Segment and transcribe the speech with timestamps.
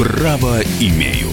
[0.00, 1.28] Право имею.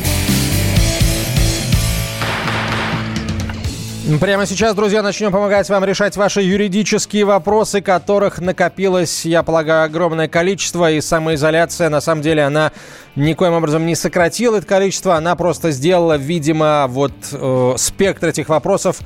[4.19, 10.27] Прямо сейчас, друзья, начнем помогать вам решать ваши юридические вопросы, которых накопилось, я полагаю, огромное
[10.27, 10.91] количество.
[10.91, 12.73] И самоизоляция, на самом деле, она
[13.15, 15.15] никоим образом не сократила это количество.
[15.15, 18.99] Она просто сделала, видимо, вот э, спектр этих вопросов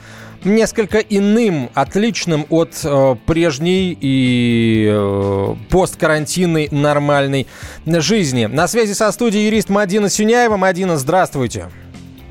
[0.44, 7.48] несколько иным, отличным от э, прежней и э, посткарантинной нормальной
[7.86, 8.46] жизни.
[8.46, 10.58] На связи со студией юрист Мадина Сюняева.
[10.58, 11.66] Мадина, здравствуйте.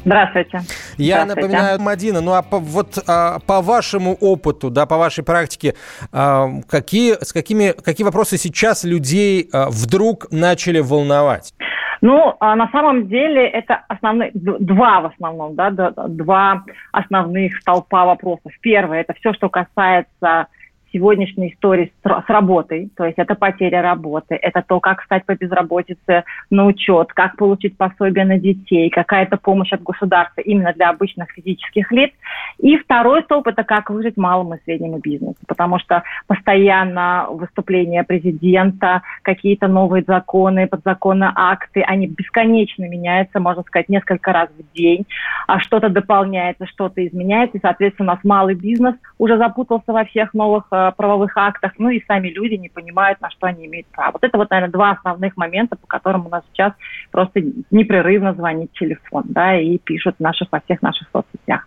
[0.05, 0.61] Здравствуйте.
[0.97, 1.27] Я Здравствуйте.
[1.27, 5.75] напоминаю, Мадина, ну а по, вот а, по вашему опыту, да, по вашей практике,
[6.11, 11.53] а, какие, с какими, какие вопросы сейчас людей а, вдруг начали волновать?
[12.01, 18.53] Ну, а на самом деле это основные, два в основном, да, два основных столпа вопросов.
[18.63, 20.47] Первое, это все, что касается
[20.93, 25.35] сегодняшней истории с, с работой, то есть это потеря работы, это то, как встать по
[25.35, 31.31] безработице на учет, как получить пособие на детей, какая-то помощь от государства именно для обычных
[31.31, 32.11] физических лиц.
[32.59, 39.03] И второй столб– это как выжить малому и среднему бизнесу, потому что постоянно выступления президента,
[39.23, 45.07] какие-то новые законы, подзаконные акты, они бесконечно меняются, можно сказать, несколько раз в день,
[45.47, 50.35] а что-то дополняется, что-то изменяется, и, соответственно, у нас малый бизнес уже запутался во всех
[50.35, 54.13] новых э, правовых актах, ну и сами люди не понимают, на что они имеют право.
[54.13, 56.73] Вот это вот, наверное, два основных момента, по которым у нас сейчас
[57.11, 61.67] просто непрерывно звонит телефон, да, и пишут наших, во всех наших соцсетях.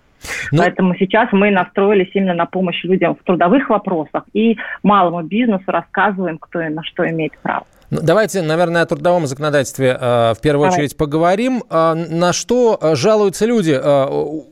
[0.52, 5.66] Ну, Поэтому сейчас мы настроились именно на помощь людям в трудовых вопросах и малому бизнесу
[5.68, 7.66] рассказываем, кто и на что имеет право.
[7.94, 10.80] Ну, давайте, наверное, о трудовом законодательстве э, в первую Давай.
[10.80, 11.62] очередь поговорим.
[11.70, 13.80] Э, на что э, жалуются люди?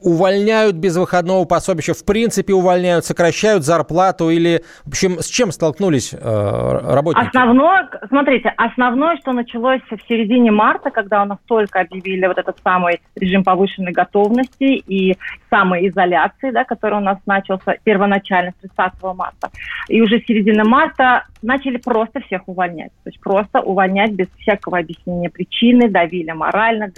[0.02, 6.14] Увольняют без выходного пособия, в принципе увольняют, сокращают зарплату или, в общем, с чем столкнулись
[6.14, 7.26] работники?
[7.26, 12.58] Основное, смотрите, основное, что началось в середине марта, когда у нас только объявили вот этот
[12.64, 15.18] самый режим повышенной готовности и
[15.50, 19.50] самоизоляции, да, который у нас начался первоначально с 30 марта.
[19.88, 22.92] И уже с середины марта начали просто всех увольнять.
[23.04, 26.92] То есть просто увольнять без всякого объяснения причины, давили морально,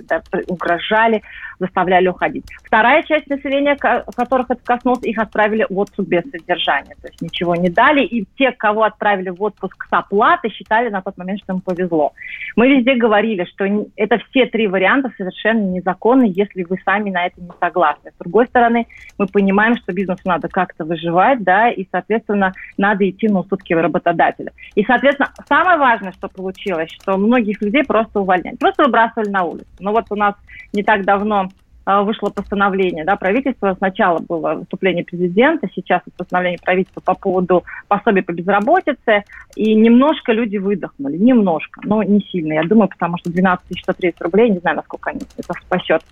[0.48, 1.22] угрожали,
[1.60, 2.46] заставляли уходить.
[2.64, 6.96] Вторая часть населения, которых это коснулось, их отправили в отпуск без содержания.
[7.02, 8.04] То есть ничего не дали.
[8.04, 12.14] И те, кого отправили в отпуск с оплатой, считали на тот момент, что им повезло.
[12.56, 13.66] Мы везде говорили, что
[13.96, 18.10] это все три варианта совершенно незаконны, если вы сами на это не согласны.
[18.10, 18.88] С другой стороны,
[19.20, 24.52] мы понимаем, что бизнесу надо как-то выживать, да, и, соответственно, надо идти на уступки работодателя.
[24.74, 29.68] И, соответственно, самое важное, что получилось, что многих людей просто увольняли, просто выбрасывали на улицу.
[29.80, 30.36] Но вот у нас
[30.74, 31.50] не так давно
[31.86, 33.76] а, вышло постановление да, правительства.
[33.78, 39.24] Сначала было выступление президента, сейчас постановление правительства по поводу пособий по безработице.
[39.56, 44.50] И немножко люди выдохнули, немножко, но не сильно, я думаю, потому что 12 130 рублей,
[44.50, 46.04] не знаю, насколько они это спасет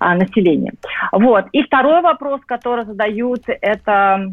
[0.00, 0.72] а, население.
[1.12, 1.46] Вот.
[1.52, 4.32] И второй вопрос, который задают, это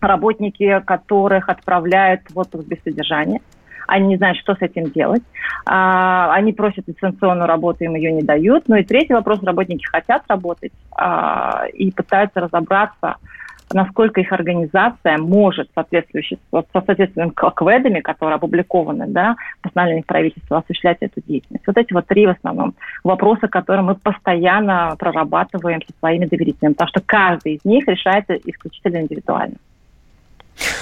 [0.00, 3.40] работники, которых отправляют в отпуск без содержания
[3.86, 5.22] они не знают, что с этим делать.
[5.66, 8.64] А, они просят дистанционную работу, им ее не дают.
[8.68, 13.16] Ну и третий вопрос, работники хотят работать а, и пытаются разобраться,
[13.72, 20.98] насколько их организация может соответствующий, вот, со соответственными кведами, которые опубликованы, да, постановлением правительства, осуществлять
[21.00, 21.66] эту деятельность.
[21.66, 26.88] Вот эти вот три в основном вопроса, которые мы постоянно прорабатываем со своими доверителями, потому
[26.88, 29.56] что каждый из них решается исключительно индивидуально.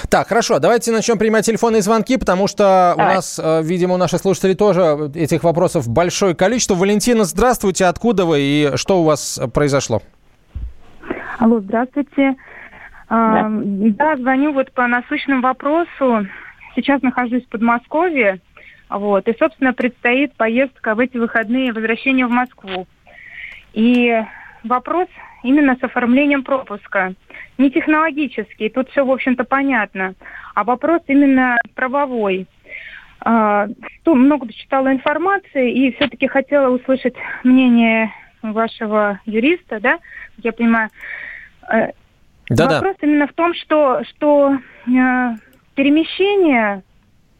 [0.09, 3.13] Так, хорошо, давайте начнем принимать телефонные звонки, потому что Давай.
[3.13, 6.75] у нас, э, видимо, у наших слушателей тоже этих вопросов большое количество.
[6.75, 10.01] Валентина, здравствуйте, откуда вы и что у вас произошло?
[11.39, 12.35] Алло, здравствуйте.
[13.09, 13.49] Да.
[13.49, 16.27] да, звоню вот по насущному вопросу.
[16.75, 18.39] Сейчас нахожусь в Подмосковье,
[18.89, 22.87] вот, и, собственно, предстоит поездка в эти выходные, возвращение в Москву.
[23.73, 24.13] И
[24.63, 25.07] вопрос
[25.43, 27.13] именно с оформлением пропуска.
[27.57, 30.15] Не технологический, тут все, в общем-то, понятно,
[30.55, 32.47] а вопрос именно правовой.
[33.23, 33.67] А,
[34.01, 38.11] что много читала информации и все-таки хотела услышать мнение
[38.41, 39.99] вашего юриста, да,
[40.37, 40.89] я понимаю.
[41.71, 41.91] Э,
[42.49, 42.75] Да-да.
[42.75, 44.57] Вопрос именно в том, что, что
[44.87, 44.89] э,
[45.75, 46.81] перемещение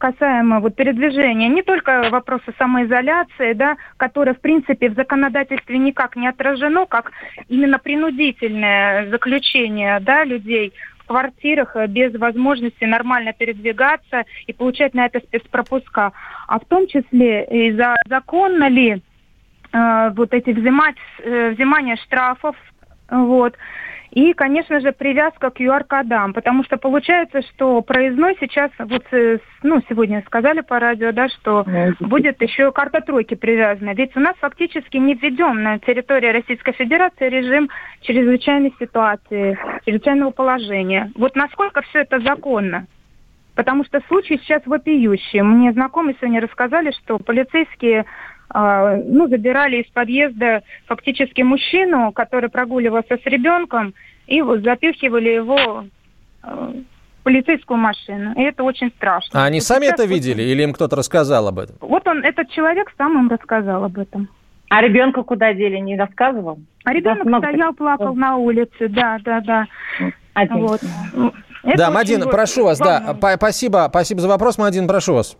[0.02, 6.26] касаемо вот передвижения, не только вопроса самоизоляции, да, которое, в принципе, в законодательстве никак не
[6.26, 7.12] отражено, как
[7.48, 15.06] именно принудительное заключение да, людей в квартирах э, без возможности нормально передвигаться и получать на
[15.06, 16.10] это спецпропуска.
[16.48, 19.00] А в том числе и за законно ли
[19.72, 22.56] э, вот эти взимать, э, взимания штрафов,
[23.08, 23.54] вот,
[24.12, 29.04] И, конечно же, привязка к QR-кодам, потому что получается, что проездной сейчас, вот
[29.62, 31.64] ну, сегодня сказали по радио, да, что
[31.98, 33.94] будет еще карта тройки привязана.
[33.94, 37.70] Ведь у нас фактически не введен на территории Российской Федерации режим
[38.02, 41.10] чрезвычайной ситуации, чрезвычайного положения.
[41.14, 42.86] Вот насколько все это законно?
[43.54, 45.42] Потому что случаи сейчас вопиющие.
[45.42, 48.04] Мне знакомые сегодня рассказали, что полицейские
[48.52, 53.94] ну, забирали из подъезда фактически мужчину, который прогуливался с ребенком,
[54.26, 55.84] и вот запихивали его
[56.42, 56.72] а,
[57.20, 58.34] в полицейскую машину.
[58.34, 59.42] И это очень страшно.
[59.42, 61.76] А они вот сами это видели или им кто-то рассказал об этом?
[61.80, 64.28] Вот он, этот человек сам им рассказал об этом.
[64.68, 66.58] А ребенка куда дели, не рассказывал?
[66.84, 69.66] А ребенок да, стоял, плакал на улице, да, да, да.
[70.34, 70.56] Один.
[70.56, 70.80] Вот.
[71.62, 75.36] Это да, Мадина, прошу вас, да, спасибо, спасибо за вопрос, Мадина, прошу вас.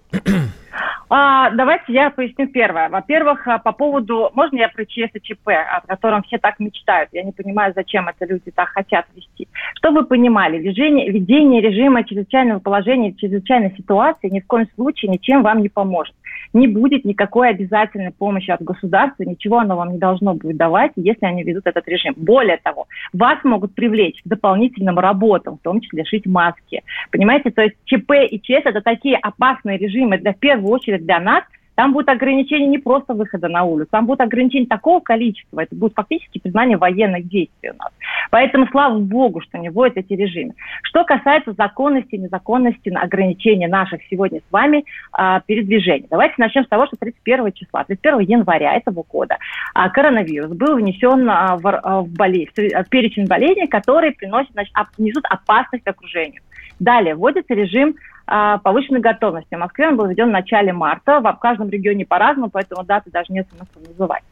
[1.14, 2.88] А, давайте я поясню первое.
[2.88, 7.10] Во-первых, а, по поводу, можно я про ЧС и ЧП, о котором все так мечтают?
[7.12, 9.46] Я не понимаю, зачем это люди так хотят вести.
[9.74, 15.42] Чтобы вы понимали, ведение, ведение режима чрезвычайного положения, чрезвычайной ситуации ни в коем случае ничем
[15.42, 16.14] вам не поможет
[16.52, 21.26] не будет никакой обязательной помощи от государства, ничего оно вам не должно будет давать, если
[21.26, 22.14] они ведут этот режим.
[22.16, 26.82] Более того, вас могут привлечь к дополнительным работам, в том числе шить маски.
[27.10, 31.20] Понимаете, то есть ЧП и ЧС– это такие опасные режимы для, в первую очередь для
[31.20, 31.44] нас–
[31.74, 35.94] там будет ограничение не просто выхода на улицу, там будет ограничение такого количества, это будет
[35.94, 37.90] фактически признание военных действий у нас.
[38.32, 40.54] Поэтому слава богу, что не вводят эти режимы.
[40.84, 46.06] Что касается законности и незаконности ограничения наших сегодня с вами а, передвижений.
[46.08, 49.36] Давайте начнем с того, что 31 числа, 31 января этого года
[49.74, 54.72] а, коронавирус был внесен а, в, а, в, болезнь, в перечень болезней, которые приносят, значит,
[54.96, 56.40] несут опасность окружению.
[56.82, 57.94] Далее вводится режим
[58.26, 59.54] а, повышенной готовности.
[59.54, 63.32] В Москве он был введен в начале марта, в каждом регионе по-разному, поэтому даты даже
[63.32, 64.22] нет смысла называть.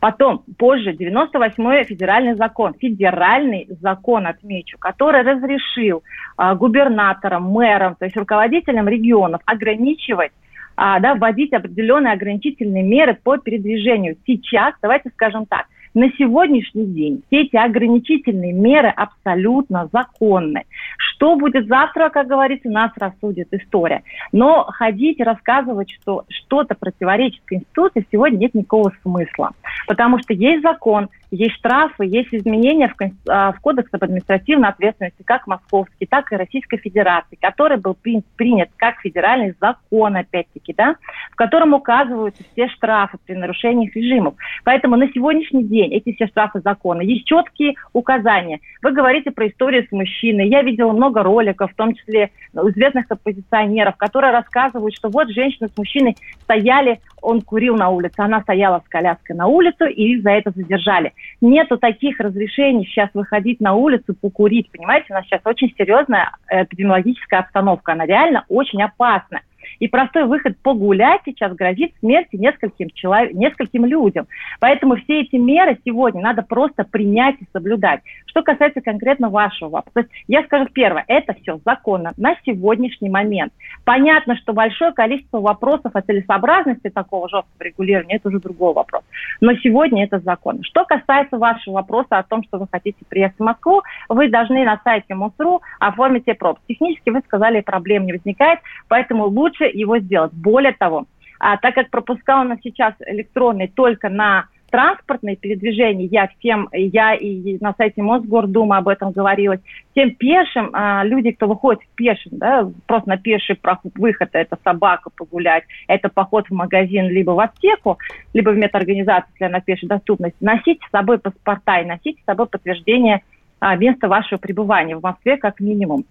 [0.00, 6.02] Потом, позже, 98-й федеральный закон, федеральный закон, отмечу, который разрешил
[6.36, 10.32] а, губернаторам, мэрам, то есть руководителям регионов ограничивать
[10.76, 14.16] а, да, вводить определенные ограничительные меры по передвижению.
[14.26, 20.64] Сейчас, давайте скажем так, на сегодняшний день все эти ограничительные меры абсолютно законны.
[20.98, 24.02] Что будет завтра, как говорится, нас рассудит история.
[24.32, 29.50] Но ходить и рассказывать, что что-то противоречит Конституции, сегодня нет никакого смысла.
[29.86, 32.94] Потому что есть закон, есть штрафы, есть изменения в,
[33.28, 38.22] а, в Кодекс об административной ответственности, как московский, так и Российской Федерации, который был при,
[38.36, 40.96] принят как федеральный закон, опять-таки, да,
[41.30, 44.34] в котором указываются все штрафы при нарушениях режимов.
[44.64, 48.60] Поэтому на сегодняшний день эти все штрафы закона, есть четкие указания.
[48.82, 50.48] Вы говорите про историю с мужчиной.
[50.48, 55.78] Я видела много роликов, в том числе известных оппозиционеров, которые рассказывают, что вот женщина с
[55.78, 60.50] мужчиной стояли, он курил на улице, она стояла с коляской на улицу, и за это
[60.50, 61.12] задержали.
[61.40, 64.70] Нету таких разрешений сейчас выходить на улицу, покурить.
[64.70, 67.92] Понимаете, у нас сейчас очень серьезная эпидемиологическая обстановка.
[67.92, 69.40] Она реально очень опасна.
[69.78, 74.26] И простой выход погулять сейчас грозит смерти нескольким, человек, нескольким людям.
[74.60, 78.00] Поэтому все эти меры сегодня надо просто принять и соблюдать.
[78.26, 79.94] Что касается конкретно вашего вопроса.
[79.94, 83.52] То есть я скажу первое, это все законно на сегодняшний момент.
[83.84, 89.02] Понятно, что большое количество вопросов о целесообразности такого жесткого регулирования, это уже другой вопрос.
[89.40, 90.62] Но сегодня это законно.
[90.64, 94.80] Что касается вашего вопроса о том, что вы хотите приехать в Москву, вы должны на
[94.84, 96.64] сайте МОСРУ оформить пропуск.
[96.68, 100.32] Технически вы сказали, проблем не возникает, поэтому лучше его сделать.
[100.32, 101.06] Более того,
[101.38, 107.14] а, так как пропуска у нас сейчас электронные только на транспортные передвижения, я всем, я
[107.14, 109.60] и на сайте Мосгордумы об этом говорилась,
[109.94, 115.10] тем пешим, а, люди, кто выходит пешим, да, просто на пеший проход, выход, это собака
[115.10, 117.98] погулять, это поход в магазин, либо в аптеку,
[118.32, 122.46] либо в медорганизацию, если она пешей доступности, носите с собой паспорта и носите с собой
[122.46, 123.22] подтверждение
[123.58, 126.04] а, места вашего пребывания в Москве как минимум.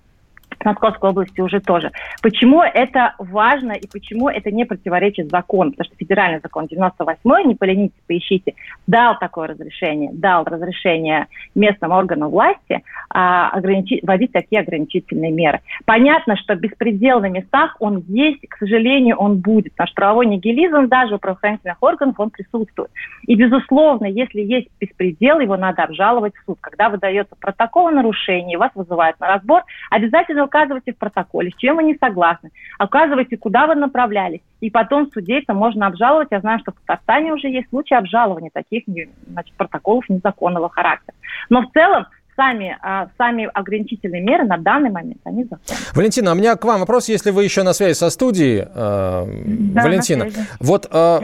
[0.63, 1.91] Московской области уже тоже.
[2.21, 5.71] Почему это важно и почему это не противоречит закону?
[5.71, 8.53] Потому что федеральный закон 98 не поленитесь, поищите,
[8.87, 15.61] дал такое разрешение, дал разрешение местным органам власти а, ограничить, вводить такие ограничительные меры.
[15.85, 19.73] Понятно, что беспредел на местах, он есть, к сожалению, он будет.
[19.77, 22.91] Наш правовой нигилизм даже у правоохранительных органов, он присутствует.
[23.25, 26.57] И, безусловно, если есть беспредел, его надо обжаловать в суд.
[26.61, 31.77] Когда выдается протокол о нарушении, вас вызывают на разбор, обязательно указывайте в протоколе, с чем
[31.77, 32.51] вы не согласны,
[32.83, 34.41] указывайте, куда вы направлялись.
[34.59, 36.29] И потом в суде это можно обжаловать.
[36.31, 38.83] Я знаю, что в Татарстане уже есть случаи обжалования таких
[39.27, 41.15] значит, протоколов незаконного характера.
[41.49, 42.07] Но в целом
[42.39, 45.81] сами, а, сами ограничительные меры на данный момент, они законны.
[45.93, 48.61] Валентина, у меня к вам вопрос, если вы еще на связи со студией.
[48.61, 49.25] Э,
[49.73, 50.27] да, Валентина,
[50.61, 51.19] вот э,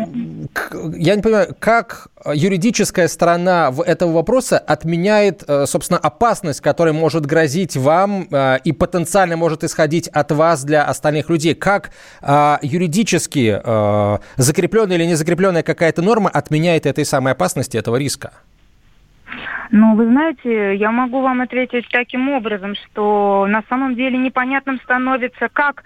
[0.98, 7.78] я не понимаю, как юридическая сторона этого вопроса отменяет, э, собственно, опасность, которая может грозить
[7.78, 8.28] вам
[8.66, 11.56] и потенциально может исходить от вас для остальных людей.
[11.56, 11.92] Как
[12.62, 13.62] юридически
[14.38, 18.34] закрепленная или не закрепленная какая-то норма отменяет этой самой опасности, этого риска?
[19.72, 25.50] Ну, вы знаете, я могу вам ответить таким образом, что на самом деле непонятным становится,
[25.52, 25.84] как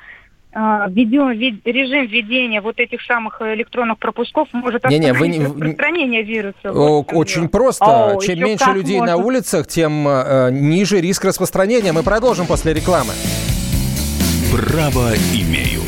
[0.52, 1.30] а, введен
[1.64, 6.74] режим введения вот этих самых электронных пропусков может не, не, вы не, распространение вируса.
[6.74, 7.50] Вот очень дело.
[7.50, 7.86] просто.
[8.16, 9.16] О, Чем меньше людей можно.
[9.16, 11.92] на улицах, тем э, ниже риск распространения.
[11.94, 13.14] Мы продолжим после рекламы.
[14.52, 15.82] Право имею.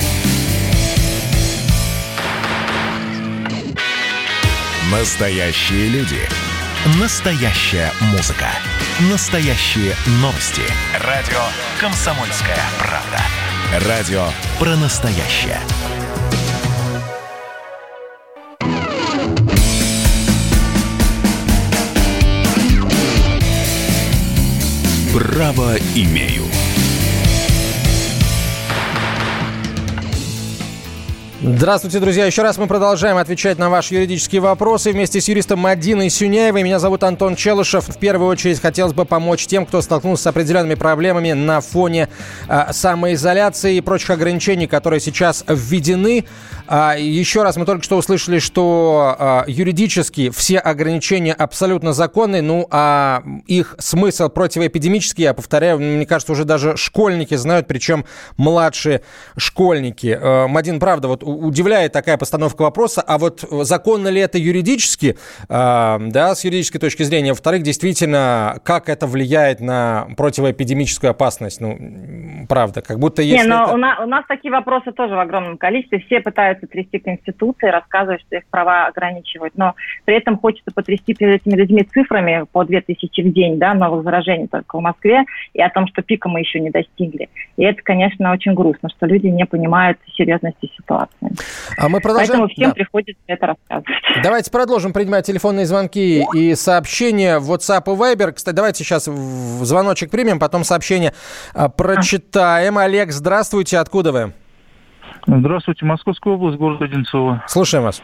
[4.91, 6.40] Настоящие люди.
[6.85, 8.47] Настоящая музыка.
[9.11, 10.63] Настоящие новости.
[10.99, 11.37] Радио
[11.79, 13.87] «Комсомольская правда».
[13.87, 14.25] Радио
[14.57, 15.59] про настоящее.
[25.13, 26.45] Право имею.
[31.43, 32.27] Здравствуйте, друзья.
[32.27, 36.61] Еще раз мы продолжаем отвечать на ваши юридические вопросы вместе с юристом Мадиной Сюняевой.
[36.61, 37.87] Меня зовут Антон Челышев.
[37.87, 42.09] В первую очередь хотелось бы помочь тем, кто столкнулся с определенными проблемами на фоне
[42.47, 46.25] а, самоизоляции и прочих ограничений, которые сейчас введены.
[46.73, 52.65] А, еще раз, мы только что услышали, что а, юридически все ограничения абсолютно законны, ну
[52.71, 58.05] а их смысл противоэпидемический, я повторяю, мне кажется, уже даже школьники знают, причем
[58.37, 59.01] младшие
[59.35, 60.17] школьники.
[60.17, 65.17] А, Мадин, правда, вот удивляет такая постановка вопроса, а вот законно ли это юридически,
[65.49, 72.81] да, с юридической точки зрения, во-вторых, действительно, как это влияет на противоэпидемическую опасность, ну, правда,
[72.81, 73.45] как будто если...
[73.45, 73.73] Не, но это...
[73.73, 78.21] у, нас, у нас такие вопросы тоже в огромном количестве, все пытаются трясти Конституции, рассказывать,
[78.21, 79.75] что их права ограничивают, но
[80.05, 84.47] при этом хочется потрясти перед этими людьми цифрами по 2000 в день, да, новых заражений
[84.47, 87.29] только в Москве, и о том, что пика мы еще не достигли.
[87.57, 91.31] И это, конечно, очень грустно, что люди не понимают серьезности ситуации.
[91.77, 92.29] А мы продолжаем...
[92.29, 92.75] Поэтому всем да.
[92.75, 93.87] приходится это рассказывать.
[94.23, 98.31] Давайте продолжим принимать телефонные звонки и сообщения в WhatsApp и Viber.
[98.33, 101.13] Кстати, давайте сейчас звоночек примем, потом сообщение
[101.53, 102.77] а, прочитаем.
[102.77, 104.33] Олег, здравствуйте, откуда вы?
[105.27, 107.43] Здравствуйте, Московская область, город Одинцово.
[107.47, 108.01] Слушаем вас.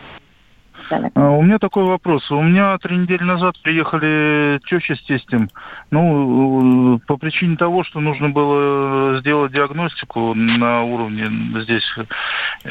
[0.90, 2.30] А, у меня такой вопрос.
[2.32, 5.50] У меня три недели назад приехали теща с тестем.
[5.92, 11.90] Ну, по причине того, что нужно было сделать диагностику на уровне здесь.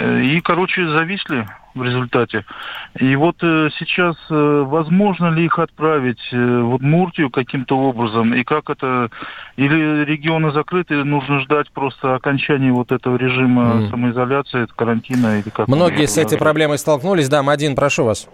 [0.00, 1.46] И, короче, зависли
[1.76, 2.44] в результате.
[2.98, 8.34] И вот э, сейчас э, возможно ли их отправить э, в Удмуртию каким-то образом?
[8.34, 9.10] И как это...
[9.56, 13.90] Или регионы закрыты, нужно ждать просто окончания вот этого режима mm.
[13.90, 15.38] самоизоляции, карантина?
[15.38, 17.28] Или как Многие с этой проблемой столкнулись.
[17.28, 18.28] Да, Мадин, прошу вас.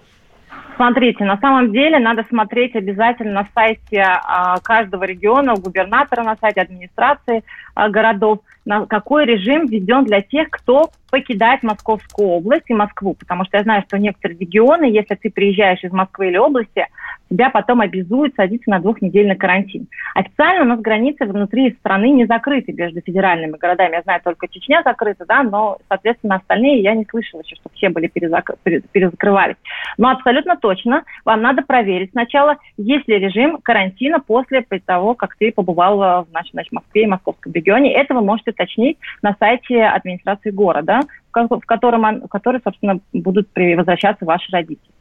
[0.77, 6.37] Смотрите, на самом деле надо смотреть обязательно на сайте а, каждого региона, у губернатора на
[6.41, 7.45] сайте администрации
[7.75, 13.15] а, городов, на какой режим введен для тех, кто покидает Московскую область и Москву.
[13.15, 16.87] Потому что я знаю, что некоторые регионы, если ты приезжаешь из Москвы или области,
[17.29, 19.89] тебя потом обязуют садиться на двухнедельный карантин.
[20.15, 23.97] Официально у нас границы внутри страны не закрыты между федеральными городами.
[23.97, 27.91] Я знаю, только Чечня закрыта, да, но, соответственно, остальные я не слышала еще, чтобы все
[27.91, 28.51] были перезак...
[28.65, 29.57] перезакрывались.
[29.99, 35.53] Но абсолютно точно вам надо проверить сначала, есть ли режим карантина после того, как ты
[35.53, 37.93] побывал в, значит, Москве и Московском регионе.
[37.93, 44.25] Это вы можете уточнить на сайте администрации города, в котором, в который, собственно, будут возвращаться
[44.25, 44.93] ваши родители.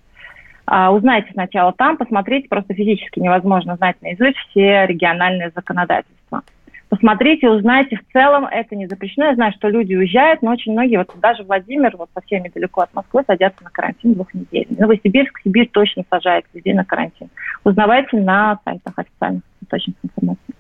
[0.66, 6.44] А, узнайте сначала там, посмотрите, просто физически невозможно знать наизусть все региональные законодательства.
[6.92, 9.28] Посмотрите, узнайте, в целом это не запрещено.
[9.28, 12.94] Я знаю, что люди уезжают, но очень многие, вот даже Владимир, вот совсем недалеко от
[12.94, 14.78] Москвы, садятся на карантин двухнедельный.
[14.78, 17.30] Новосибирск, Сибирь точно сажает людей на карантин.
[17.64, 20.51] Узнавайте на сайтах официальных источников информации.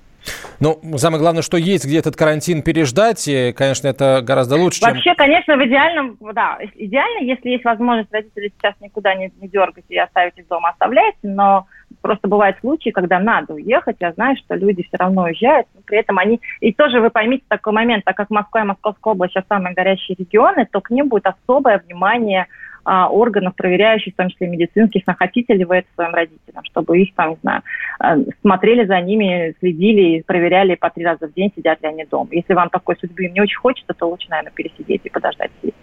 [0.59, 4.81] Ну, самое главное, что есть где этот карантин переждать, и, конечно, это гораздо лучше.
[4.81, 9.85] Вообще, конечно, в идеальном, да, идеально, если есть возможность родители сейчас никуда не, не дергать
[9.89, 11.65] и оставить их дома, оставляйте, но
[12.01, 15.99] просто бывают случаи, когда надо уехать, я знаю, что люди все равно уезжают, но при
[15.99, 16.41] этом они...
[16.59, 20.15] И тоже вы поймите такой момент, так как Москва и Московская область сейчас самые горячие
[20.17, 22.47] регионы, то к ним будет особое внимание
[22.83, 27.13] а, органов, проверяющих, в том числе медицинских, хотите ли вы это своим родителям, чтобы их,
[27.15, 27.61] там, не знаю,
[27.99, 32.29] а, смотрели за ними, следили, проверяли по три раза в день, сидят ли они дома.
[32.31, 35.73] Если вам такой судьбы не очень хочется, то лучше, наверное, пересидеть и подождать здесь.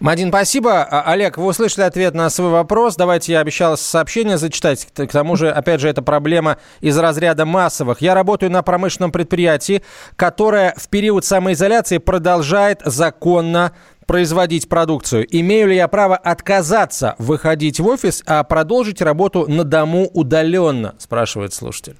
[0.00, 0.82] Мадин, спасибо.
[0.82, 2.96] А, Олег, вы услышали ответ на свой вопрос.
[2.96, 4.86] Давайте я обещал сообщение зачитать.
[4.94, 8.00] К тому же, опять же, это проблема из разряда массовых.
[8.00, 9.82] Я работаю на промышленном предприятии,
[10.16, 13.72] которое в период самоизоляции продолжает законно
[14.06, 15.24] производить продукцию.
[15.30, 21.54] Имею ли я право отказаться выходить в офис, а продолжить работу на дому удаленно, спрашивает
[21.54, 21.96] слушатель.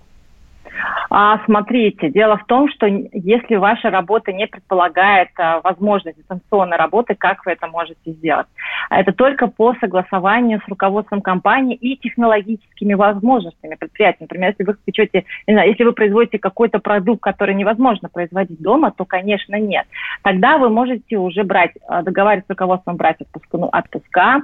[1.13, 7.17] А, смотрите, дело в том, что если ваша работа не предполагает а, возможность дистанционной работы,
[7.17, 8.47] как вы это можете сделать?
[8.91, 14.19] Это только по согласованию с руководством компании и технологическими возможностями предприятия.
[14.21, 19.57] Например, если вы печете, если вы производите какой-то продукт, который невозможно производить дома, то, конечно,
[19.57, 19.87] нет.
[20.23, 24.41] Тогда вы можете уже брать, а, договариваться с руководством брать отпуск, ну, отпуска, а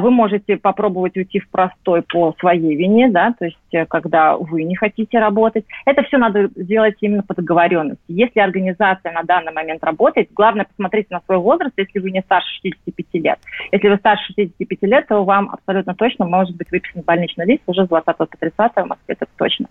[0.00, 4.64] вы можете попробовать уйти в простой по своей вине, да, то есть э, когда вы
[4.64, 5.66] не хотите работать.
[5.84, 8.02] Это все надо сделать именно по договоренности.
[8.08, 12.48] Если организация на данный момент работает, главное посмотреть на свой возраст, если вы не старше
[12.62, 13.38] 65 лет.
[13.72, 17.84] Если вы старше 65 лет, то вам абсолютно точно может быть выписан больничный лист уже
[17.84, 19.66] с 20 по 30 в Москве, это точно,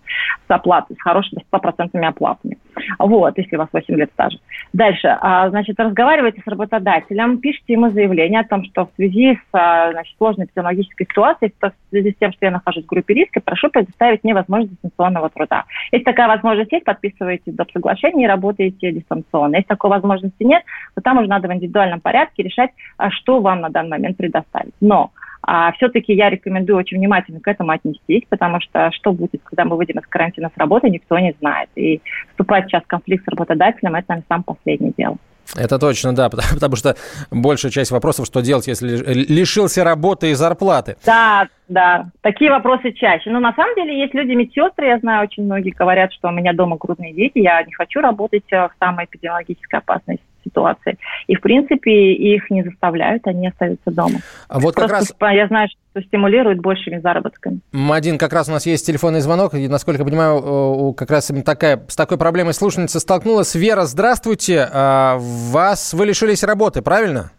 [0.46, 2.58] с оплатой, с хорошими 100% оплатами.
[2.98, 4.38] Вот, если у вас 8 лет стажа.
[4.72, 9.92] Дальше, а, значит, разговаривайте с работодателем, пишите ему заявление о том, что в связи с
[10.18, 14.24] сложной эпидемиологической ситуацией, в связи с тем, что я нахожусь в группе риска, прошу предоставить
[14.24, 15.64] мне возможность дистанционного труда.
[15.92, 17.70] Если такая возможность есть, подписываете доп.
[17.72, 19.56] соглашение и работаете дистанционно.
[19.56, 20.62] Если такой возможности нет,
[20.94, 24.74] то там уже надо в индивидуальном порядке решать, а что вам на данный момент предоставить.
[24.80, 25.10] Но
[25.46, 29.76] а все-таки я рекомендую очень внимательно к этому отнестись, потому что что будет, когда мы
[29.76, 31.68] выйдем из карантина с работы, никто не знает.
[31.74, 35.18] И вступать сейчас в конфликт с работодателем– это, наверное, самое последнее дело.
[35.56, 36.96] Это точно, да, потому, потому что
[37.30, 40.96] большая часть вопросов, что делать, если лишился работы и зарплаты.
[41.04, 43.30] Да, да, такие вопросы чаще.
[43.30, 46.52] Но на самом деле есть люди медсестры, я знаю, очень многие говорят, что у меня
[46.52, 50.98] дома грудные дети, я не хочу работать э, в самой эпидемиологически опасной ситуации.
[51.26, 54.20] И, в принципе, их не заставляют, они остаются дома.
[54.48, 55.34] А вот как Просто, раз...
[55.34, 57.60] Я знаю, что стимулирует большими заработками.
[57.72, 61.82] Мадин, как раз у нас есть телефонный звонок, и, насколько я понимаю, как раз такая,
[61.88, 63.54] с такой проблемой слушательница столкнулась.
[63.54, 64.68] Вера, здравствуйте.
[64.72, 67.30] А, вас, вы лишились работы, правильно?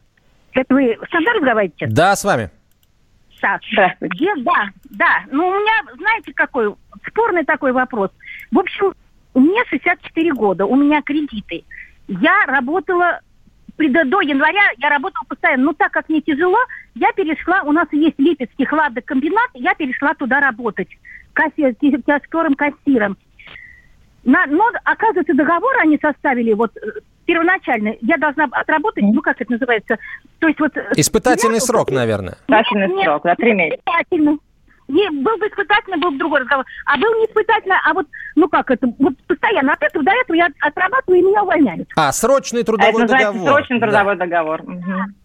[0.53, 1.87] Это вы со мной разговариваете?
[1.87, 2.49] Да, с вами.
[3.41, 4.25] Так, Здравствуйте.
[4.37, 5.23] Да, да.
[5.31, 6.73] Ну, у меня, знаете, какой
[7.07, 8.09] спорный такой вопрос.
[8.51, 8.93] В общем,
[9.35, 11.63] мне 64 года, у меня кредиты.
[12.07, 13.19] Я работала
[13.77, 15.65] до января я работала постоянно.
[15.65, 16.57] Но так как мне тяжело,
[16.95, 20.87] я перешла, у нас есть Липецкий хладокомбинат, я перешла туда работать
[21.33, 23.17] кассир, тяжкорым кассиром.
[24.23, 27.95] На, но, оказывается, договор они составили вот э, первоначально.
[28.01, 29.97] Я должна отработать, ну, как это называется?
[30.39, 30.75] То есть вот...
[30.75, 32.35] Э, Испытательный я, срок, наверное.
[32.47, 33.81] Испытательный срок, да, три месяца.
[33.85, 34.39] Испытательный.
[34.87, 36.65] Не, был бы испытательный, был бы другой разговор.
[36.85, 40.35] А был не испытательный, а вот, ну как это, вот постоянно от этого до этого
[40.35, 41.89] я отрабатываю, и меня увольняют.
[41.95, 43.49] А, срочный трудовой это договор.
[43.49, 44.25] срочный трудовой да.
[44.25, 44.61] договор.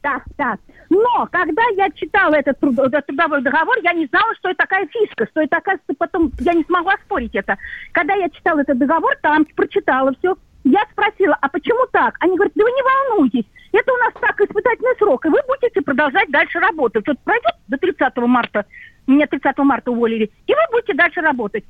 [0.03, 0.57] Да, да.
[0.89, 4.87] Но, когда я читала этот, труд, этот трудовой договор, я не знала, что это такая
[4.87, 7.57] фишка, что это, оказывается, потом, я не смогла спорить это.
[7.93, 12.17] Когда я читала этот договор, там прочитала все, я спросила, а почему так?
[12.21, 15.81] Они говорят, да вы не волнуйтесь, это у нас так испытательный срок, и вы будете
[15.81, 17.07] продолжать дальше работать.
[17.07, 18.67] Вот пройдет до 30 марта
[19.11, 21.65] меня 30 марта уволили, и вы будете дальше работать.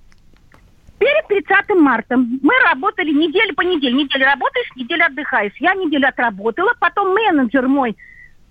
[0.98, 3.94] Перед 30 марта мы работали неделю по неделе.
[3.94, 5.55] Неделю работаешь, неделю отдыхаешь.
[5.59, 7.96] Я неделю отработала, потом менеджер мой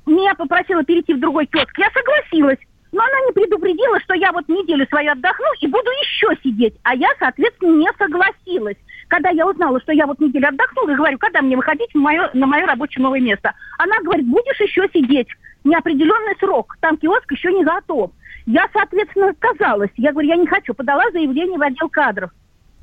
[0.10, 1.78] меня попросила перейти в другой киоск.
[1.78, 2.58] Я согласилась.
[2.92, 6.74] Но она не предупредила, что я вот неделю свою отдохну и буду еще сидеть.
[6.82, 8.78] А я, соответственно, не согласилась.
[9.08, 12.32] Когда я узнала, что я вот неделю отдохнула, и говорю, когда мне выходить в мое,
[12.34, 13.54] на мое рабочее новое место.
[13.78, 15.28] Она говорит, будешь еще сидеть.
[15.64, 16.78] Неопределенный срок.
[16.82, 18.12] Там киоск еще не готов.
[18.50, 19.92] Я, соответственно, отказалась.
[19.96, 20.74] Я говорю, я не хочу.
[20.74, 22.32] Подала заявление в отдел кадров.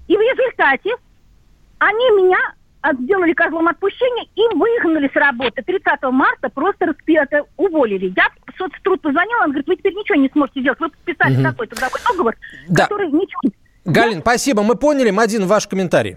[0.06, 0.90] И в результате
[1.78, 2.38] они меня
[3.02, 5.62] сделали козлом отпущения и выгнали с работы.
[5.62, 8.12] 30 марта просто распи- уволили.
[8.16, 10.78] Я в соцтруд позвонила, он говорит, вы теперь ничего не сможете сделать.
[10.78, 11.42] Вы подписали угу.
[11.42, 12.34] такой трудовой договор,
[12.68, 12.82] да.
[12.84, 13.40] который ничего...
[13.84, 14.20] Галин, Я...
[14.20, 14.62] спасибо.
[14.62, 15.10] Мы поняли.
[15.10, 16.16] Мадин, ваш комментарий.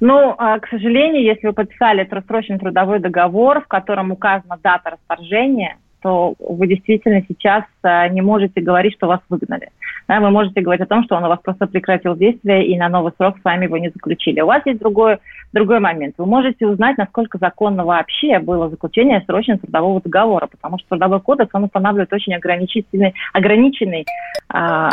[0.00, 5.76] Ну, а, к сожалению, если вы подписали рассроченный трудовой договор, в котором указана дата расторжения,
[6.02, 9.70] то вы действительно сейчас а, не можете говорить, что вас выгнали.
[10.08, 12.88] Да, вы можете говорить о том, что он у вас просто прекратил действие и на
[12.88, 14.40] новый срок с вами его не заключили.
[14.40, 15.20] У вас есть другое
[15.52, 16.14] другой момент.
[16.18, 21.50] Вы можете узнать, насколько законно вообще было заключение срочного трудового договора, потому что трудовой кодекс,
[21.52, 24.06] он устанавливает очень ограничительный, ограниченный,
[24.48, 24.90] а,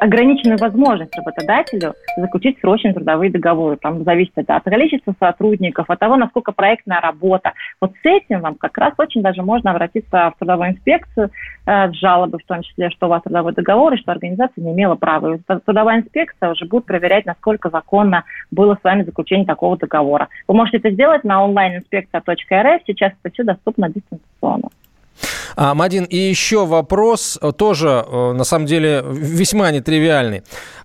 [0.00, 3.76] ограниченную возможность работодателю заключить срочные трудовые договоры.
[3.76, 7.52] Там зависит это от количества сотрудников, от того, насколько проектная работа.
[7.80, 11.30] Вот с этим вам как раз очень даже можно обратиться в трудовую инспекцию
[11.66, 14.60] э, с жалобой, в том числе, что у вас трудовой договор, и что организация информации
[14.60, 15.34] не имела права.
[15.34, 20.28] И трудовая инспекция уже будет проверять, насколько законно было с вами заключение такого договора.
[20.46, 22.82] Вы можете это сделать на онлайн-инспекция.рф.
[22.86, 24.68] Сейчас это все доступно дистанционно.
[25.56, 30.42] А, Мадин, и еще вопрос, э, тоже, э, на самом деле, весьма нетривиальный.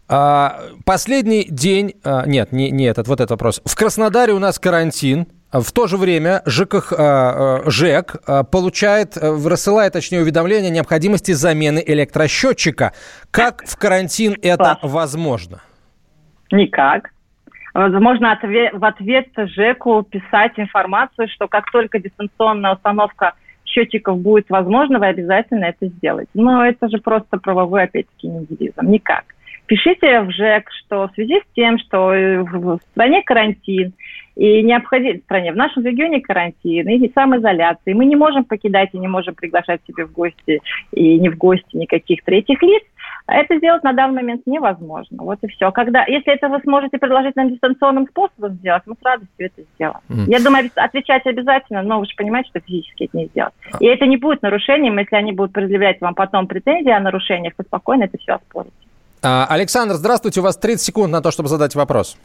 [0.09, 3.61] А, последний день, а, нет, не, не этот, вот этот вопрос.
[3.65, 8.15] В Краснодаре у нас карантин, в то же время ЖКХ, ЖЭК
[8.51, 12.93] получает, рассылает, точнее, уведомление о необходимости замены электросчетчика.
[13.31, 15.61] Как в карантин это возможно?
[16.51, 17.11] Никак.
[17.73, 18.37] Возможно,
[18.73, 23.33] в ответ ЖЭКу писать информацию, что как только дистанционная установка
[23.65, 26.29] счетчиков будет возможно, вы обязательно это сделаете.
[26.33, 28.81] Но это же просто правовой, опять-таки, нигилизм.
[28.83, 29.23] Никак.
[29.65, 33.93] Пишите в ЖЭК, что в связи с тем, что в стране карантин,
[34.35, 38.97] и необходимо в стране, в нашем регионе карантин, и самоизоляция, мы не можем покидать и
[38.97, 42.83] не можем приглашать себе в гости и не в гости никаких третьих лиц,
[43.25, 45.23] а это сделать на данный момент невозможно.
[45.23, 45.71] Вот и все.
[45.71, 50.01] Когда, если это вы сможете предложить нам дистанционным способом сделать, мы с радостью это сделаем.
[50.09, 50.25] Mm.
[50.27, 53.53] Я думаю, отвечать обязательно, но вы же понимаете, что физически это не сделать.
[53.71, 53.77] А.
[53.79, 57.63] И это не будет нарушением, если они будут предъявлять вам потом претензии о нарушениях, вы
[57.63, 58.75] спокойно это все оспорите.
[59.21, 60.41] А, Александр, здравствуйте.
[60.41, 62.17] У вас 30 секунд на то, чтобы задать вопрос.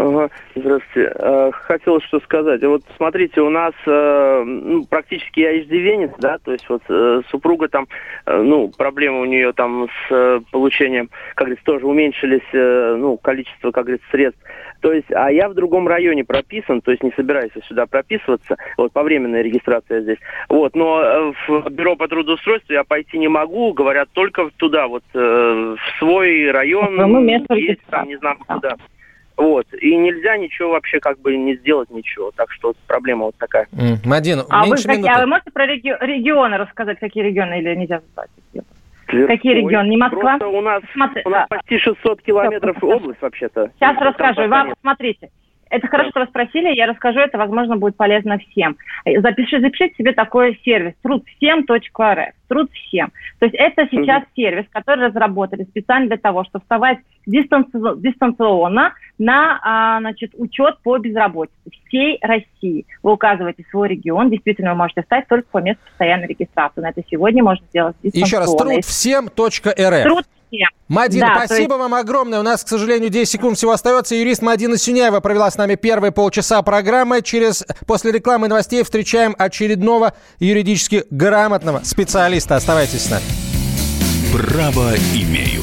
[0.00, 1.12] Ага, здравствуйте.
[1.14, 2.62] Э, хотел что сказать.
[2.62, 7.68] Вот смотрите, у нас э, ну, практически я иждивенец, да, то есть вот э, супруга
[7.68, 7.86] там,
[8.26, 14.08] ну, проблемы у нее там с получением, как говорится, тоже уменьшились, ну, количество, как говорится,
[14.10, 14.40] средств.
[14.80, 18.92] То есть, а я в другом районе прописан, то есть не собираюсь сюда прописываться, вот
[18.92, 20.18] по временной регистрации здесь.
[20.48, 25.78] Вот, но в бюро по трудоустройству я пойти не могу, говорят только туда, вот в
[25.98, 26.96] свой район,
[27.54, 28.76] есть, там, не знаю куда.
[29.40, 29.66] Вот.
[29.72, 32.30] И нельзя ничего вообще как бы не сделать ничего.
[32.36, 33.66] Так что проблема вот такая.
[33.72, 33.96] Mm.
[34.04, 38.02] Мадин, а вы, какие, а вы можете про реги- регионы рассказать, какие регионы или нельзя
[38.12, 38.30] сказать?
[39.06, 39.88] Какие регионы?
[39.88, 40.36] Не Москва?
[40.36, 43.70] Просто у нас, Смотри, у нас почти 600 километров область вообще-то.
[43.76, 44.46] Сейчас расскажу.
[44.46, 45.30] Вам, смотрите,
[45.70, 48.76] это хорошо, что вы спросили, я расскажу, это, возможно, будет полезно всем.
[49.06, 53.12] Запиши, запишите себе такой сервис, труд7.рф, труд всем.
[53.38, 54.36] То есть это сейчас mm-hmm.
[54.36, 61.54] сервис, который разработали специально для того, чтобы вставать дистанционно на а, значит, учет по безработице
[61.86, 62.86] всей России.
[63.02, 66.80] Вы указываете свой регион, действительно вы можете встать только по месту постоянной регистрации.
[66.80, 68.26] На это сегодня можно сделать дистанционно.
[68.26, 70.02] Еще раз, труд7.рф.
[70.02, 70.68] Труд всем.
[70.88, 71.80] Мадина, да, спасибо есть...
[71.80, 72.40] вам огромное.
[72.40, 74.14] У нас, к сожалению, 10 секунд всего остается.
[74.14, 77.22] Юрист Мадина Сюняева провела с нами первые полчаса программы.
[77.22, 82.56] Через, после рекламы и новостей встречаем очередного юридически грамотного специалиста.
[82.56, 83.24] Оставайтесь с нами.
[84.32, 85.62] Право имею.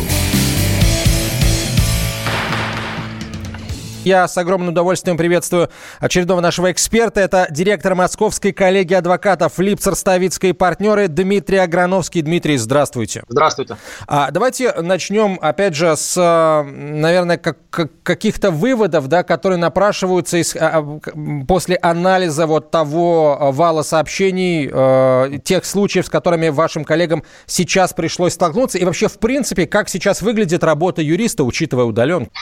[4.03, 7.21] Я с огромным удовольствием приветствую очередного нашего эксперта.
[7.21, 12.23] Это директор Московской коллегии адвокатов Липцер, Ставицкой и партнеры Дмитрий Аграновский.
[12.23, 13.23] Дмитрий, здравствуйте.
[13.27, 13.77] Здравствуйте.
[14.07, 16.15] А, давайте начнем, опять же, с,
[16.65, 17.59] наверное, как,
[18.01, 20.99] каких-то выводов, да, которые напрашиваются из, а, а,
[21.47, 28.33] после анализа вот того вала сообщений, э, тех случаев, с которыми вашим коллегам сейчас пришлось
[28.33, 28.79] столкнуться.
[28.79, 32.31] И вообще, в принципе, как сейчас выглядит работа юриста, учитывая удаленку?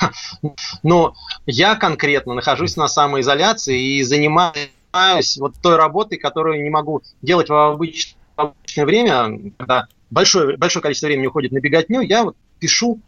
[0.83, 1.13] Ну,
[1.49, 7.53] я конкретно нахожусь на самоизоляции и занимаюсь вот той работой, которую не могу делать в
[7.53, 8.15] обычное,
[8.77, 12.99] время, когда большое, большое количество времени уходит на беготню, я вот пишу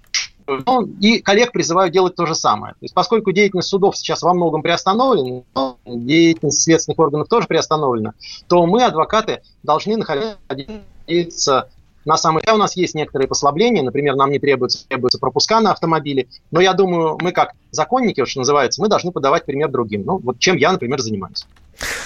[0.48, 2.74] ну, и коллег призываю делать то же самое.
[2.74, 5.44] То есть, поскольку деятельность судов сейчас во многом приостановлена,
[5.86, 8.14] деятельность следственных органов тоже приостановлена,
[8.48, 11.70] то мы, адвокаты, должны находиться
[12.06, 15.72] на самом деле у нас есть некоторые послабления, например, нам не требуется, требуется пропуска на
[15.72, 20.04] автомобиле, но я думаю, мы как законники, что называется, мы должны подавать пример другим.
[20.06, 21.46] Ну, вот чем я, например, занимаюсь.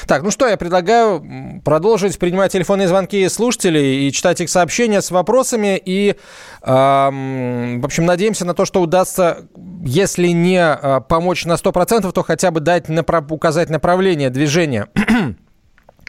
[0.08, 5.12] Так, ну что, я предлагаю продолжить принимать телефонные звонки слушателей и читать их сообщения с
[5.12, 5.82] вопросами.
[5.84, 6.16] И, э,
[6.62, 9.48] в общем, надеемся на то, что удастся,
[9.84, 14.88] если не э, помочь на 100%, то хотя бы дать направ- указать направление движения.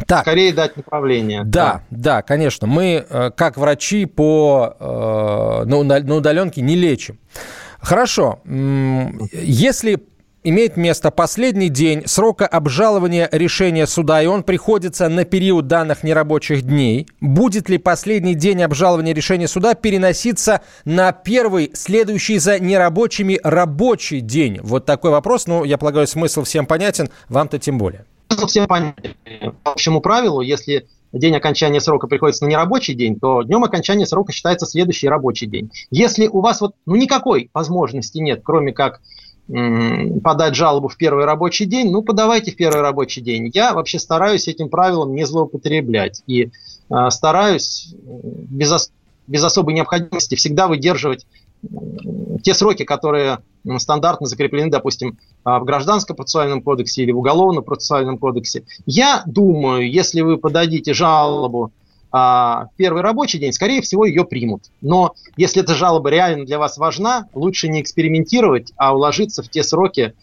[0.07, 0.23] Так.
[0.23, 1.43] Скорее дать направление.
[1.45, 2.67] Да, да, да конечно.
[2.67, 7.19] Мы, э, как врачи по, э, на, на удаленке, не лечим.
[7.81, 8.41] Хорошо.
[8.45, 10.01] Если
[10.43, 16.63] имеет место последний день срока обжалования решения суда, и он приходится на период данных нерабочих
[16.63, 24.21] дней, будет ли последний день обжалования решения суда переноситься на первый, следующий за нерабочими, рабочий
[24.21, 24.61] день?
[24.63, 25.47] Вот такой вопрос.
[25.47, 28.05] Ну, я полагаю, смысл всем понятен, вам-то тем более.
[28.47, 29.15] Всем понятен.
[29.63, 34.33] По общему правилу, если день окончания срока приходится на нерабочий день, то днем окончания срока
[34.33, 35.71] считается следующий рабочий день.
[35.91, 39.01] Если у вас вот ну, никакой возможности нет, кроме как
[39.47, 43.49] подать жалобу в первый рабочий день, ну подавайте в первый рабочий день.
[43.55, 46.51] Я вообще стараюсь этим правилом не злоупотреблять и
[46.91, 48.91] э, стараюсь без, ос-
[49.29, 51.27] без особой необходимости всегда выдерживать
[52.43, 53.39] те сроки, которые
[53.79, 58.65] стандартно закреплены, допустим, а, в Гражданском процессуальном кодексе или в Уголовном процессуальном кодексе.
[58.87, 61.73] Я думаю, если вы подадите жалобу
[62.13, 64.65] а, в первый рабочий день, скорее всего, ее примут.
[64.81, 69.63] Но если эта жалоба реально для вас важна, лучше не экспериментировать, а уложиться в те
[69.63, 70.15] сроки,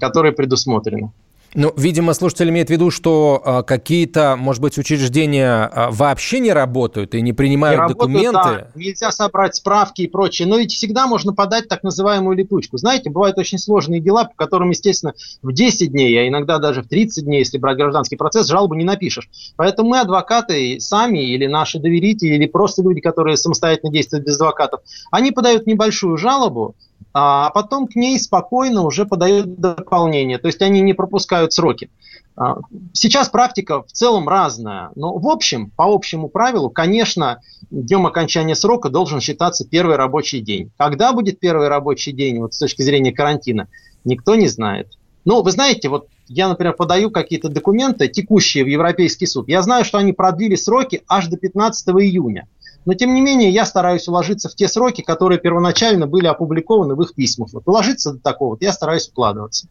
[0.00, 1.12] которые предусмотрены.
[1.54, 6.52] Ну, видимо, слушатель имеет в виду, что э, какие-то, может быть, учреждения э, вообще не
[6.52, 8.32] работают и не принимают не документы.
[8.32, 8.80] Работают, да.
[8.80, 10.48] Нельзя собрать справки и прочее.
[10.48, 12.76] Но ведь всегда можно подать так называемую летучку.
[12.76, 16.88] Знаете, бывают очень сложные дела, по которым, естественно, в 10 дней, а иногда даже в
[16.88, 19.28] 30 дней, если брать гражданский процесс, жалобу не напишешь.
[19.56, 24.80] Поэтому мы, адвокаты, сами или наши доверители, или просто люди, которые самостоятельно действуют без адвокатов,
[25.12, 26.74] они подают небольшую жалобу,
[27.14, 30.38] а потом к ней спокойно уже подают дополнение.
[30.38, 31.88] То есть они не пропускают сроки.
[32.36, 32.56] А,
[32.92, 38.88] сейчас практика в целом разная, но в общем, по общему правилу, конечно, днем окончания срока
[38.88, 40.72] должен считаться первый рабочий день.
[40.76, 43.68] Когда будет первый рабочий день, вот с точки зрения карантина,
[44.04, 44.98] никто не знает.
[45.24, 49.48] Но вы знаете, вот я, например, подаю какие-то документы, текущие в Европейский суд.
[49.48, 52.48] Я знаю, что они продлили сроки аж до 15 июня.
[52.84, 57.02] Но, тем не менее, я стараюсь уложиться в те сроки, которые первоначально были опубликованы в
[57.02, 57.52] их письмах.
[57.52, 59.68] Вот уложиться до такого, вот я стараюсь укладываться.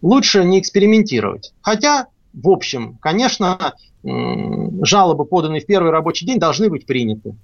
[0.00, 1.52] Лучше не экспериментировать.
[1.60, 7.34] Хотя, в общем, конечно, жалобы, поданные в первый рабочий день, должны быть приняты.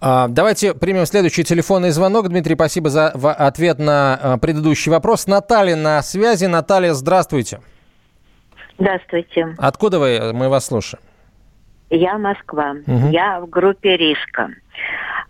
[0.00, 2.28] А, давайте примем следующий телефонный звонок.
[2.28, 5.26] Дмитрий, спасибо за ответ на а, предыдущий вопрос.
[5.26, 6.46] Наталья на связи.
[6.46, 7.60] Наталья, здравствуйте.
[8.78, 9.54] Здравствуйте.
[9.58, 10.32] Откуда вы?
[10.32, 11.02] Мы вас слушаем.
[11.92, 12.76] Я Москва.
[12.86, 13.08] Угу.
[13.10, 14.50] Я в группе риска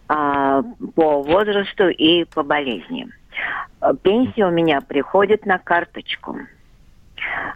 [0.08, 0.62] а,
[0.94, 3.08] по возрасту и по болезни.
[4.02, 6.38] Пенсия у меня приходит на карточку.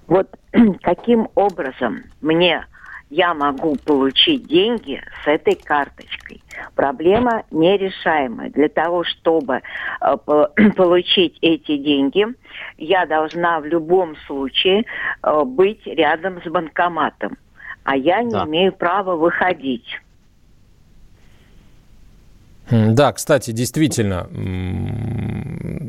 [0.08, 0.28] Вот
[0.82, 2.66] каким образом мне
[3.08, 6.42] я могу получить деньги с этой карточкой.
[6.74, 8.50] Проблема нерешаемая.
[8.50, 9.60] Для того, чтобы
[10.00, 10.16] э,
[10.76, 12.26] получить эти деньги,
[12.76, 14.84] я должна в любом случае
[15.22, 17.36] э, быть рядом с банкоматом
[17.86, 18.44] а я не да.
[18.44, 19.86] имею права выходить.
[22.68, 24.28] Да, кстати, действительно.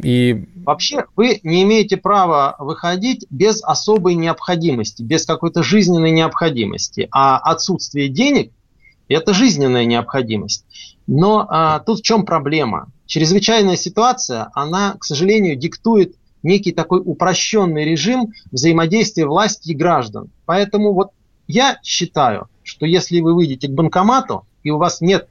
[0.04, 0.46] И...
[0.64, 7.08] Вообще вы не имеете права выходить без особой необходимости, без какой-то жизненной необходимости.
[7.12, 8.52] А отсутствие денег–
[9.08, 10.66] это жизненная необходимость.
[11.08, 12.90] Но а, тут в чем проблема?
[13.08, 20.30] Чрезвычайная ситуация, она, к сожалению, диктует некий такой упрощенный режим взаимодействия власти и граждан.
[20.46, 21.10] Поэтому вот
[21.48, 25.30] я считаю, что если вы выйдете к банкомату, и у вас нет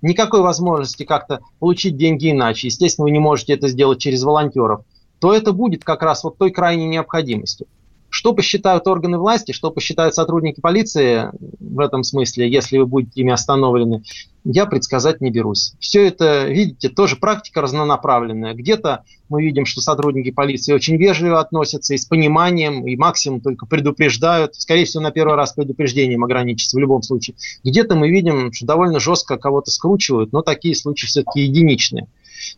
[0.00, 4.82] никакой возможности как-то получить деньги иначе, естественно, вы не можете это сделать через волонтеров,
[5.18, 7.66] то это будет как раз вот той крайней необходимостью.
[8.10, 13.32] Что посчитают органы власти, что посчитают сотрудники полиции в этом смысле, если вы будете ими
[13.32, 14.02] остановлены,
[14.44, 15.74] я предсказать не берусь.
[15.78, 18.54] Все это, видите, тоже практика разнонаправленная.
[18.54, 23.66] Где-то мы видим, что сотрудники полиции очень вежливо относятся и с пониманием, и максимум только
[23.66, 24.54] предупреждают.
[24.54, 27.36] Скорее всего, на первый раз предупреждением ограничится в любом случае.
[27.62, 32.06] Где-то мы видим, что довольно жестко кого-то скручивают, но такие случаи все-таки единичные.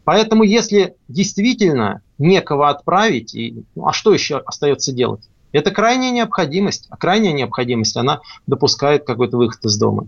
[0.04, 5.29] Поэтому, если действительно некого отправить, и, ну, а что еще остается делать?
[5.52, 10.06] Это крайняя необходимость, а крайняя необходимость, она допускает какой-то выход из дома.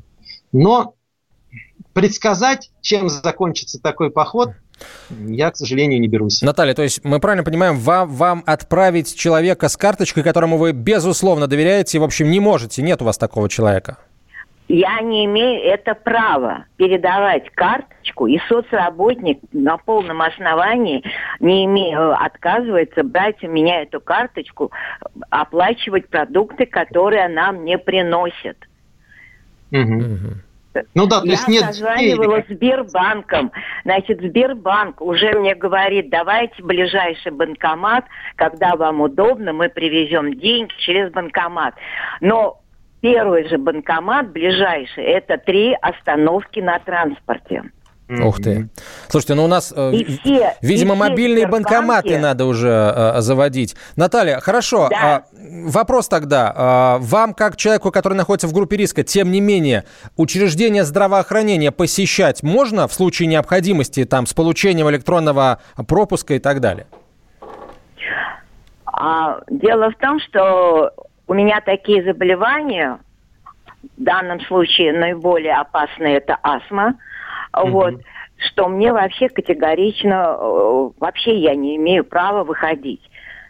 [0.52, 0.94] Но
[1.92, 4.52] предсказать, чем закончится такой поход,
[5.10, 6.42] я, к сожалению, не берусь.
[6.42, 11.46] Наталья, то есть мы правильно понимаем, вам, вам отправить человека с карточкой, которому вы безусловно
[11.46, 13.98] доверяете, в общем, не можете, нет у вас такого человека?
[14.68, 21.02] Я не имею это права передавать карточку, и соцработник на полном основании
[21.40, 24.70] не имею, отказывается брать у меня эту карточку,
[25.30, 28.56] оплачивать продукты, которые она мне приносит.
[29.72, 30.36] Угу.
[30.94, 31.62] Ну да, то есть Я нет...
[31.64, 33.52] созванивала Сбербанком.
[33.84, 41.12] Значит, Сбербанк уже мне говорит, давайте ближайший банкомат, когда вам удобно, мы привезем деньги через
[41.12, 41.74] банкомат.
[42.20, 42.61] Но
[43.02, 47.64] Первый же банкомат ближайший– это три остановки на транспорте.
[48.08, 48.68] Ух ты.
[49.08, 53.74] Слушайте, ну у нас, э, все, видимо, мобильные банкоматы надо уже э, заводить.
[53.96, 54.88] Наталья, хорошо.
[54.88, 55.24] Да.
[55.32, 56.98] Э, вопрос тогда.
[57.00, 59.84] Э, вам, как человеку, который находится в группе риска, тем не менее,
[60.16, 66.86] учреждение здравоохранения посещать можно в случае необходимости там, с получением электронного пропуска и так далее?
[68.84, 70.92] А, дело в том, что
[71.26, 72.98] у меня такие заболевания,
[73.96, 76.94] в данном случае наиболее опасные это астма,
[77.52, 77.70] mm-hmm.
[77.70, 77.94] вот,
[78.36, 83.00] что мне вообще категорично, э, вообще я не имею права выходить.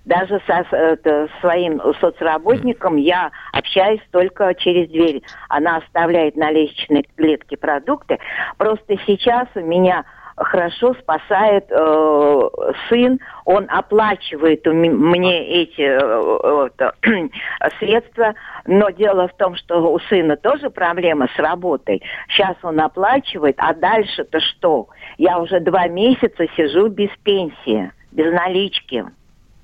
[0.05, 5.23] Даже со это, своим соцработником я общаюсь только через дверь.
[5.49, 8.19] Она оставляет на лестничной клетке продукты.
[8.59, 10.05] Просто сейчас у меня
[10.37, 12.41] хорошо спасает э,
[12.89, 17.29] сын, он оплачивает мне эти э, э,
[17.79, 18.35] средства,
[18.67, 22.03] но дело в том, что у сына тоже проблема с работой.
[22.29, 24.89] Сейчас он оплачивает, а дальше-то что?
[25.19, 29.05] Я уже два месяца сижу без пенсии, без налички.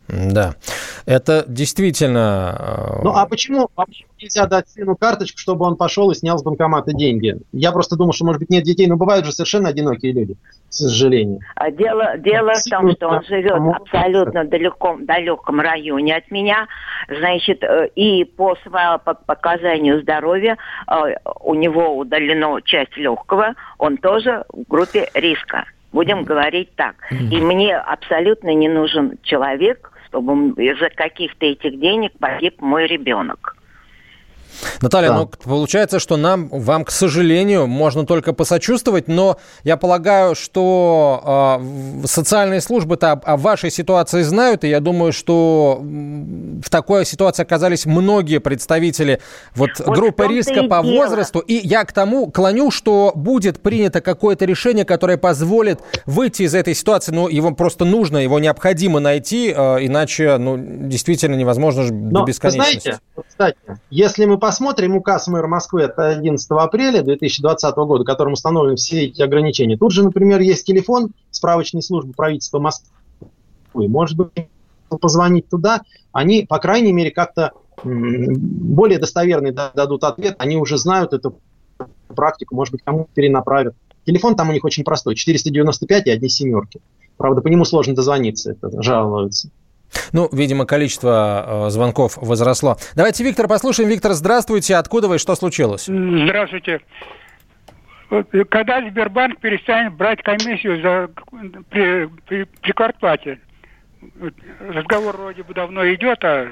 [0.09, 0.55] Да,
[1.07, 2.99] это действительно...
[2.99, 6.39] Э, ну а почему, а почему нельзя дать сыну карточку, чтобы он пошел и снял
[6.39, 7.37] с банкомата деньги?
[7.53, 10.73] Я просто думал, что, может быть, нет детей, но бывают же совершенно одинокие люди, к
[10.73, 11.41] сожалению.
[11.55, 16.67] А дело, дело в том, что он живет абсолютно далеком, далеком районе от меня,
[17.09, 20.95] значит, э, и по своему показанию здоровья э,
[21.41, 25.65] у него удалено часть легкого, он тоже в группе риска.
[25.93, 26.97] Будем говорить так.
[27.11, 33.57] И мне абсолютно не нужен человек, чтобы из-за каких-то этих денег погиб мой ребенок.
[34.81, 35.19] Наталья, да.
[35.19, 41.59] ну получается, что нам, вам, к сожалению, можно только посочувствовать, но я полагаю, что
[42.03, 47.43] э, социальные службы-то о, о вашей ситуации знают, и я думаю, что в такой ситуации
[47.43, 49.21] оказались многие представители
[49.55, 50.97] вот, вот группы риска по дело.
[50.97, 56.55] возрасту, и я к тому клоню, что будет принято какое-то решение, которое позволит выйти из
[56.55, 62.21] этой ситуации, но его просто нужно, его необходимо найти, э, иначе, ну, действительно невозможно но,
[62.21, 62.99] до бесконечности.
[63.15, 63.59] Знаете, кстати,
[63.91, 69.23] если мы посмотрим указ мэра Москвы от 11 апреля 2020 года, которым установлены все эти
[69.23, 72.89] ограничения, тут же, например, есть телефон справочной службы правительства Москвы.
[73.75, 74.49] Может быть,
[74.89, 77.53] позвонить туда, они, по крайней мере, как-то
[77.85, 81.39] более достоверный дадут ответ, они уже знают эту
[82.09, 83.75] практику, может быть, кому перенаправят.
[84.05, 86.81] Телефон там у них очень простой, 495 и одни семерки.
[87.17, 89.51] Правда, по нему сложно дозвониться, это жалуются.
[90.13, 92.77] Ну, видимо, количество э, звонков возросло.
[92.95, 93.89] Давайте Виктор послушаем.
[93.89, 94.77] Виктор, здравствуйте.
[94.77, 95.19] Откуда вы?
[95.19, 95.85] Что случилось?
[95.87, 96.81] Здравствуйте.
[98.49, 101.09] Когда Сбербанк перестанет брать комиссию за,
[101.69, 103.39] при, при, при квартплате?
[104.61, 106.49] Разговор вроде бы давно идет, а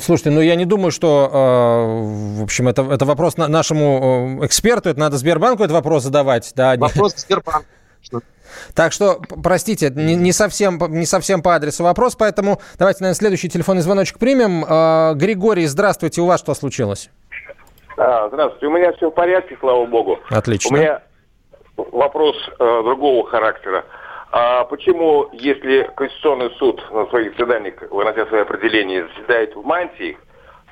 [0.00, 4.46] Слушайте, ну я не думаю, что, э, в общем, это, это вопрос на, нашему э,
[4.46, 6.52] эксперту, это надо Сбербанку этот вопрос задавать.
[6.56, 6.74] Да?
[6.76, 7.66] Вопрос Сбербанку.
[8.74, 13.48] Так что, простите, не, не, совсем, не совсем по адресу вопрос, поэтому давайте, наверное, следующий
[13.48, 14.64] телефонный звоночек примем.
[14.64, 17.10] Э, Григорий, здравствуйте, у вас что случилось?
[17.96, 20.18] А, здравствуйте, у меня все в порядке, слава богу.
[20.30, 20.76] Отлично.
[20.76, 21.02] У меня
[21.76, 23.84] вопрос э, другого характера.
[24.36, 30.18] А почему, если Конституционный суд на своих заседаниях, вынося свои определения, заседает в мантии,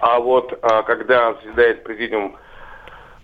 [0.00, 2.36] а вот а, когда заседает президиум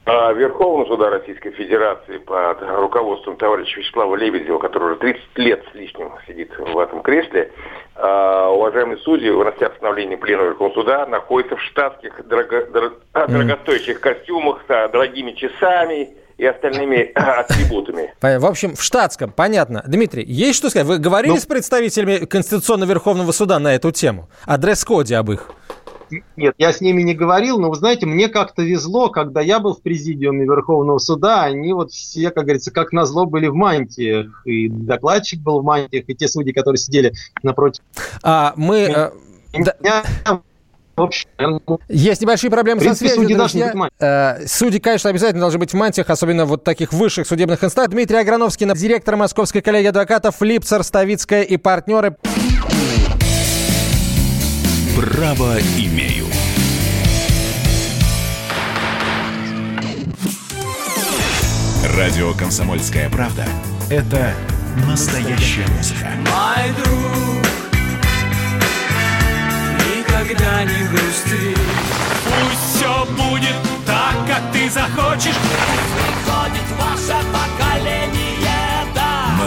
[0.09, 6.12] Верховного суда Российской Федерации под руководством товарища Вячеслава Лебедева, который уже 30 лет с лишним
[6.27, 7.53] сидит в этом кресле,
[7.94, 14.62] а, уважаемые судьи, вынося постановление Пленума Верховного суда, находятся в штатских дорого, дорого, дорогостоящих костюмах
[14.66, 18.14] с дорогими часами, и остальными атрибутами.
[18.23, 19.83] В общем, в штатском, понятно.
[19.87, 20.87] Дмитрий, есть что сказать?
[20.87, 24.29] Вы говорили ну, с представителями Конституционного Верховного Суда на эту тему?
[24.47, 25.51] О дресс-коде об их?
[26.37, 29.75] Нет, я с ними не говорил, но вы знаете, мне как-то везло, когда я был
[29.75, 34.42] в президиуме Верховного суда, они вот все, как говорится, как назло были в мантиях.
[34.47, 37.83] И докладчик был в мантиях, и те судьи, которые сидели напротив.
[38.23, 38.79] А мы...
[38.79, 39.11] Э,
[39.55, 40.03] меня,
[41.88, 43.73] есть небольшие проблемы со связью, судьи друзья.
[44.01, 47.92] Э, судьи, конечно, обязательно должны быть в мантиях, особенно вот таких высших судебных инстанций.
[47.92, 52.16] Дмитрий Аграновский, директор Московской коллегии адвокатов, Липцер, Ставицкая и партнеры.
[54.99, 56.27] Право имею.
[61.97, 63.47] Радио «Комсомольская правда»—
[63.91, 64.35] это
[64.89, 66.11] настоящая музыка.
[66.17, 67.47] Мой друг,
[69.87, 71.55] никогда не грусти.
[72.25, 73.55] Пусть все будет
[73.87, 75.37] так, как ты захочешь.
[75.95, 78.08] Приходит ваше поколение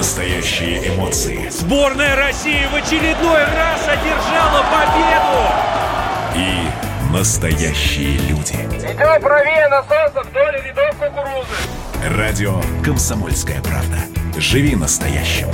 [0.02, 1.48] Настоящие эмоции.
[1.52, 5.46] Сборная России в очередной раз одержала победу.
[6.36, 8.54] И настоящие люди.
[8.54, 12.18] Идем правее на солнце вдоль рядов кукурузы.
[12.18, 14.00] Радио «Комсомольская правда».
[14.38, 15.50] Живи настоящим.